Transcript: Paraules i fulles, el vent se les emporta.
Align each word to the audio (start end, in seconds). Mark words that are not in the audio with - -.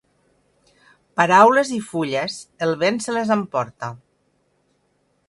Paraules 1.19 1.73
i 1.75 1.77
fulles, 1.89 2.37
el 2.69 2.73
vent 2.85 2.97
se 3.07 3.15
les 3.19 3.35
emporta. 3.37 3.91